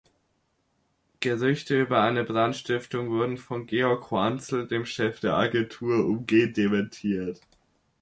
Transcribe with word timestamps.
Gerüchte 1.19 1.79
über 1.79 2.01
eine 2.01 2.23
Brandstiftung 2.23 3.11
wurden 3.11 3.37
von 3.37 3.67
Georg 3.67 4.09
Hoanzl, 4.09 4.67
dem 4.67 4.83
Chef 4.87 5.19
der 5.19 5.35
Agentur, 5.35 6.07
umgehend 6.07 6.57
dementiert. 6.57 7.39